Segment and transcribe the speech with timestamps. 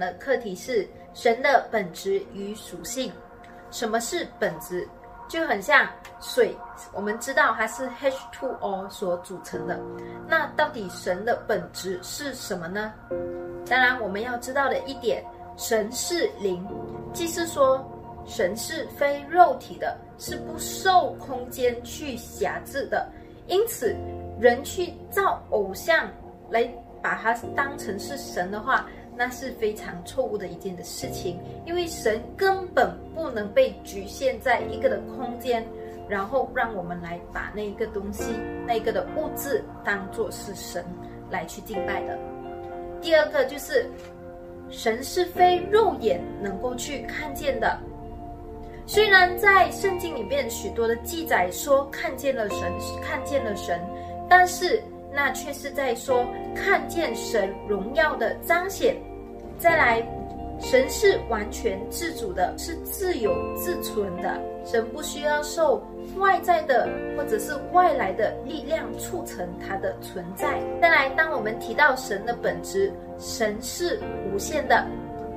[0.00, 3.12] 的课题是神的本质与属性。
[3.70, 4.88] 什么是本质？
[5.28, 5.88] 就很像
[6.20, 6.56] 水，
[6.92, 9.78] 我们知道它是 H2O 所组成的。
[10.26, 12.92] 那到底神的本质是什么呢？
[13.68, 15.24] 当然，我们要知道的一点，
[15.56, 16.66] 神是灵，
[17.12, 17.88] 即是说
[18.26, 23.08] 神是非肉体的，是不受空间去辖制的。
[23.46, 23.94] 因此，
[24.40, 26.10] 人去造偶像
[26.50, 26.68] 来
[27.00, 28.88] 把它当成是神的话，
[29.20, 31.38] 那是非常错误的一件的事情。
[31.66, 35.62] 因为神根本不能被局限在一个的空间，
[36.08, 38.32] 然后让我们来把那一个东西、
[38.66, 40.82] 那个的物质当做是神
[41.30, 42.18] 来去敬拜的。
[43.02, 43.90] 第二个就是，
[44.70, 47.78] 神是非肉眼能够去看见的。
[48.86, 52.72] 虽然在圣经里面许多的记载说看见了神，
[53.02, 53.78] 看见了神，
[54.30, 58.96] 但是那却是在说看见神荣耀的彰显。
[59.60, 60.04] 再来。
[60.62, 64.38] 神是完全自主的，是自有自存的。
[64.62, 65.82] 神不需要受
[66.18, 70.60] 外在的或者是外来的力量促成它的存在。
[70.78, 73.98] 再来，当我们提到神的本质，神是
[74.30, 74.86] 无限的，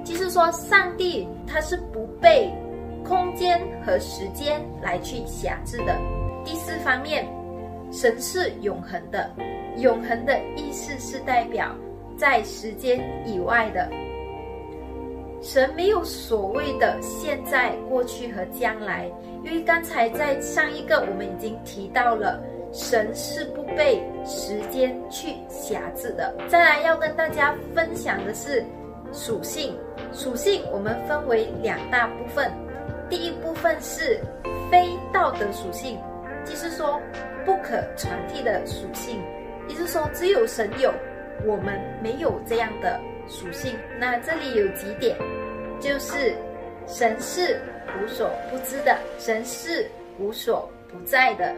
[0.03, 2.51] 就是说上帝他是不被
[3.05, 5.97] 空间和时间来去辖制的。
[6.43, 7.25] 第四方面，
[7.93, 9.31] 神是永恒的，
[9.77, 11.73] 永恒的意思是代表
[12.17, 13.89] 在时间以外的。
[15.43, 19.11] 神没有所谓的现在、过去和将来，
[19.43, 22.41] 因为刚才在上一个我们已经提到了，
[22.71, 26.33] 神是不被时间去辖制的。
[26.47, 28.63] 再来要跟大家分享的是
[29.11, 29.77] 属性，
[30.13, 32.49] 属性我们分为两大部分，
[33.09, 34.21] 第一部分是
[34.71, 35.99] 非道德属性，
[36.45, 37.01] 就是说
[37.45, 39.21] 不可传递的属性，
[39.67, 40.89] 也就是说只有神有，
[41.45, 42.97] 我们没有这样的。
[43.25, 45.15] 属性，那这里有几点，
[45.83, 46.33] 就是
[46.87, 47.59] 神是
[47.99, 49.85] 无所不知的，神是
[50.17, 51.53] 无所不在的，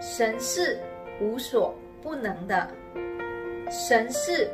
[0.00, 0.78] 神是
[1.20, 2.70] 无所不能的，
[3.68, 4.48] 神是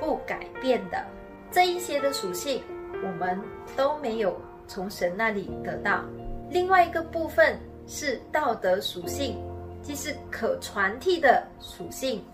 [0.00, 1.04] 不改变的。
[1.50, 2.62] 这一些的属性，
[3.04, 3.38] 我们
[3.76, 4.34] 都没有
[4.66, 6.02] 从神那里得到。
[6.48, 9.36] 另外一个部分是道德属性，
[9.82, 12.24] 即是可传递的属性，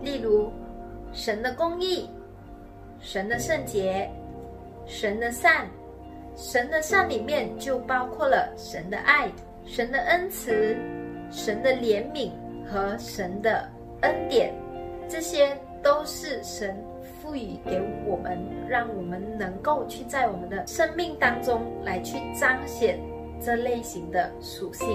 [0.00, 0.48] 例如
[1.12, 2.08] 神的公义。
[2.98, 4.10] 神的圣洁，
[4.86, 5.66] 神的善，
[6.36, 9.30] 神的善里面就包括了神的爱、
[9.64, 10.76] 神的恩慈、
[11.30, 12.30] 神的怜悯
[12.70, 13.68] 和神的
[14.02, 14.54] 恩典，
[15.08, 18.38] 这些都是神赋予给我们，
[18.68, 22.98] 让我们能够去在我们的生命当中来去彰显
[23.40, 24.86] 这类型的属性。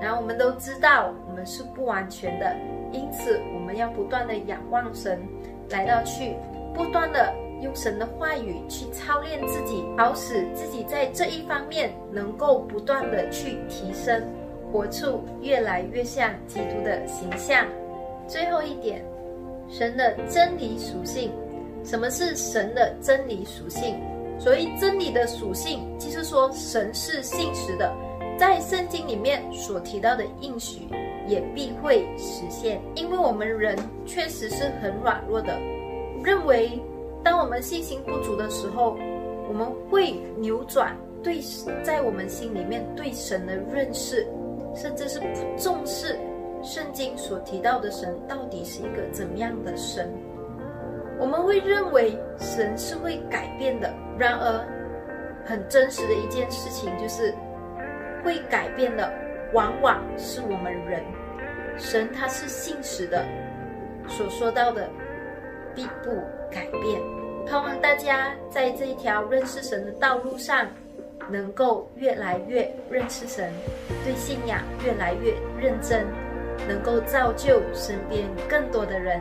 [0.00, 2.56] 然后我们都知道，我们是不完全的，
[2.90, 5.20] 因此我们要不断的仰望神，
[5.68, 6.34] 来到去。
[6.74, 7.30] 不断的
[7.62, 14.22] 用神的话语去操练自己，好使自己在这一方面能够不断的去提升，
[14.70, 17.66] 活出越来越像基督的形象。
[18.26, 19.04] 最后一点，
[19.68, 21.30] 神的真理属性。
[21.84, 23.96] 什么是神的真理属性？
[24.38, 27.92] 所以真理的属性，就是说神是信实的，
[28.38, 30.88] 在圣经里面所提到的应许
[31.28, 35.56] 也必会实现，因为我们人确实是很软弱的。
[36.24, 36.80] 认为，
[37.24, 38.96] 当我们信心不足的时候，
[39.48, 41.40] 我们会扭转对
[41.82, 44.26] 在我们心里面对神的认识，
[44.74, 46.18] 甚至是不重视
[46.62, 50.12] 圣经所提到的神到底是一个怎么样的神。
[51.20, 54.66] 我们会认为神是会改变的，然而
[55.44, 57.32] 很真实的一件事情就是，
[58.24, 59.12] 会改变的
[59.52, 61.02] 往往是我们人。
[61.78, 63.24] 神他是信实的，
[64.08, 64.88] 所说到的。
[65.74, 67.00] 必不改变。
[67.46, 70.66] 盼望大家在这一条认识神的道路上，
[71.28, 73.52] 能够越来越认识神，
[74.04, 76.06] 对信仰越来越认真，
[76.68, 79.20] 能够造就身边更多的人。